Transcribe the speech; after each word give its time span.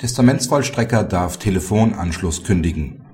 Testamentsvollstrecker 0.00 1.04
darf 1.04 1.36
Telefonanschluss 1.36 2.42
kündigen. 2.42 3.04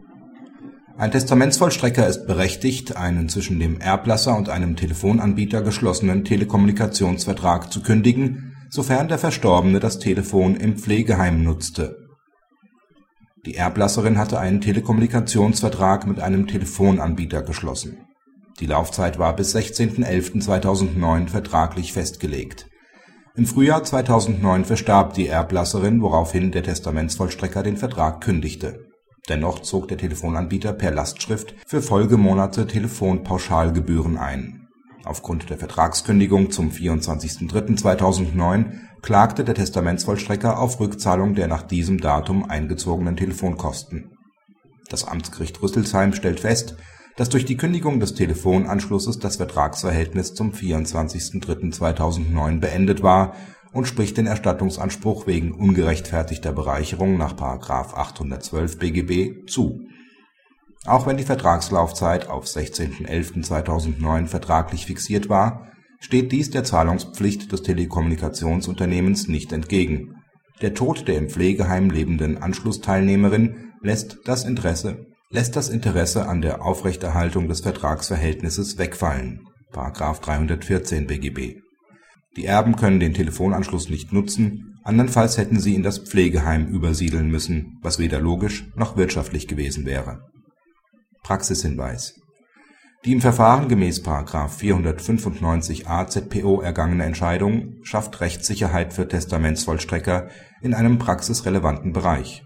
Ein 0.97 1.11
Testamentsvollstrecker 1.11 2.07
ist 2.07 2.29
berechtigt, 2.29 2.97
einen 2.97 3.29
zwischen 3.29 3.59
dem 3.59 3.81
Erblasser 3.81 4.37
und 4.37 4.49
einem 4.49 4.77
Telefonanbieter 4.77 5.63
geschlossenen 5.63 6.25
Telekommunikationsvertrag 6.25 7.73
zu 7.73 7.83
kündigen, 7.83 8.55
sofern 8.71 9.09
der 9.09 9.19
Verstorbene 9.19 9.81
das 9.81 9.99
Telefon 9.99 10.55
im 10.55 10.77
Pflegeheim 10.77 11.43
nutzte. 11.43 12.07
Die 13.47 13.57
Erblasserin 13.57 14.17
hatte 14.17 14.39
einen 14.39 14.61
Telekommunikationsvertrag 14.61 16.07
mit 16.07 16.21
einem 16.21 16.47
Telefonanbieter 16.47 17.43
geschlossen. 17.43 17.97
Die 18.61 18.67
Laufzeit 18.67 19.19
war 19.19 19.35
bis 19.35 19.57
16.11.2009 19.57 21.31
vertraglich 21.31 21.93
festgelegt 21.93 22.69
im 23.37 23.47
Frühjahr 23.47 23.85
2009 23.85 24.65
verstarb 24.65 25.15
die 25.15 25.29
Erblasserin, 25.29 26.01
woraufhin 26.01 26.53
der 26.53 26.63
Testamentsvollstrecker 26.63 27.63
den 27.63 27.77
Vertrag 27.77 28.23
kündigte. 28.23 28.87
Dennoch 29.29 29.61
zog 29.61 29.89
der 29.89 29.99
Telefonanbieter 29.99 30.73
per 30.73 30.93
Lastschrift 30.93 31.55
für 31.67 31.83
Folgemonate 31.83 32.67
Telefonpauschalgebühren 32.67 34.17
ein. 34.17 34.69
Aufgrund 35.05 35.51
der 35.51 35.59
Vertragskündigung 35.59 36.51
zum 36.51 36.71
24.03.2009 36.71 38.73
klagte 39.03 39.45
der 39.45 39.55
Testamentsvollstrecker 39.55 40.59
auf 40.59 40.81
Rückzahlung 40.81 41.35
der 41.35 41.47
nach 41.47 41.63
diesem 41.63 42.01
Datum 42.01 42.49
eingezogenen 42.49 43.17
Telefonkosten. 43.17 44.17
Das 44.89 45.07
Amtsgericht 45.07 45.63
Rüsselsheim 45.63 46.13
stellt 46.13 46.41
fest 46.41 46.77
dass 47.17 47.31
durch 47.31 47.47
die 47.47 47.57
Kündigung 47.57 47.99
des 47.99 48.15
Telefonanschlusses 48.15 49.19
das 49.19 49.35
Vertragsverhältnis 49.37 50.35
zum 50.35 50.53
24.03.2009 50.53 52.61
beendet 52.61 53.03
war 53.03 53.35
und 53.73 53.89
spricht 53.89 54.19
den 54.19 54.27
Erstattungsanspruch 54.27 55.27
wegen 55.27 55.53
ungerechtfertigter 55.53 56.53
Bereicherung 56.53 57.17
nach§ 57.17 57.35
812 57.95 58.79
BGB 58.79 59.49
zu. 59.49 59.81
Auch 60.85 61.07
wenn 61.07 61.17
die 61.17 61.25
Vertragslaufzeit 61.25 62.29
auf 62.29 62.45
16.11.2009 62.45 64.27
vertraglich 64.27 64.85
fixiert 64.87 65.29
war, 65.29 65.73
steht 65.99 66.31
dies 66.33 66.51
der 66.51 66.65
Zahlungspflicht 66.65 67.51
des 67.51 67.63
Telekommunikationsunternehmens 67.63 69.27
nicht 69.27 69.53
entgegen. 69.53 70.17
Der 70.61 70.75
Tod 70.75 71.09
der 71.09 71.17
im 71.17 71.29
Pflegeheim 71.29 71.91
lebenden 71.91 72.39
Anschlussteilnehmerin 72.39 73.73
lässt 73.83 74.19
das 74.25 74.45
Interesse 74.45 75.07
lässt 75.29 75.57
das 75.57 75.69
Interesse 75.69 76.29
an 76.29 76.41
der 76.41 76.63
Aufrechterhaltung 76.63 77.49
des 77.49 77.61
Vertragsverhältnisses 77.61 78.79
wegfallen(§ 78.79 79.41
314 80.21 81.07
BGB). 81.07 81.61
Die 82.37 82.47
Erben 82.47 82.77
können 82.77 83.01
den 83.01 83.15
Telefonanschluss 83.15 83.89
nicht 83.89 84.13
nutzen, 84.13 84.79
andernfalls 84.85 85.37
hätten 85.37 85.59
sie 85.59 85.75
in 85.75 85.83
das 85.83 85.99
Pflegeheim 85.99 86.69
übersiedeln 86.69 87.29
müssen, 87.29 87.79
was 87.83 87.99
weder 87.99 88.21
logisch 88.21 88.69
noch 88.77 88.97
wirtschaftlich 88.97 89.49
gewesen 89.49 89.85
wäre. 89.85 90.21
Praxishinweis 91.25 92.15
Die 93.05 93.13
im 93.13 93.21
Verfahren 93.21 93.69
gemäß§ 93.69 94.05
495a 94.49 96.07
ZPO 96.07 96.61
ergangene 96.61 97.05
Entscheidung 97.05 97.75
schafft 97.83 98.21
Rechtssicherheit 98.21 98.93
für 98.93 99.09
Testamentsvollstrecker 99.09 100.29
in 100.63 100.73
einem 100.73 100.99
praxisrelevanten 100.99 101.93
Bereich 101.93 102.46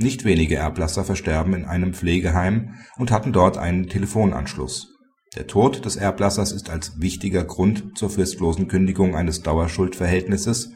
nicht 0.00 0.24
wenige 0.24 0.56
Erblasser 0.56 1.04
versterben 1.04 1.54
in 1.54 1.64
einem 1.64 1.94
Pflegeheim 1.94 2.74
und 2.96 3.10
hatten 3.10 3.32
dort 3.32 3.58
einen 3.58 3.88
Telefonanschluss. 3.88 4.88
Der 5.36 5.46
Tod 5.46 5.84
des 5.84 5.96
Erblassers 5.96 6.52
ist 6.52 6.70
als 6.70 7.00
wichtiger 7.00 7.44
Grund 7.44 7.96
zur 7.96 8.10
fristlosen 8.10 8.66
Kündigung 8.66 9.14
eines 9.14 9.42
Dauerschuldverhältnisses 9.42 10.70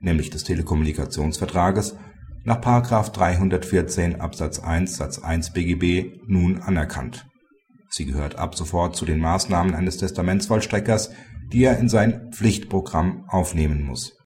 nämlich 0.00 0.30
des 0.30 0.44
Telekommunikationsvertrages 0.44 1.96
nach§ 2.44 2.60
314 3.12 4.20
Absatz 4.20 4.58
1 4.58 4.96
Satz 4.96 5.18
1 5.18 5.52
BGB 5.52 6.22
nun 6.26 6.60
anerkannt. 6.60 7.26
Sie 7.90 8.06
gehört 8.06 8.36
ab 8.36 8.54
sofort 8.54 8.96
zu 8.96 9.04
den 9.04 9.20
Maßnahmen 9.20 9.74
eines 9.74 9.98
Testamentsvollstreckers, 9.98 11.10
die 11.52 11.64
er 11.64 11.78
in 11.78 11.88
sein 11.88 12.30
Pflichtprogramm 12.32 13.24
aufnehmen 13.28 13.84
muss 13.84 14.16